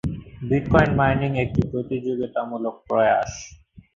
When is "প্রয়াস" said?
2.87-3.31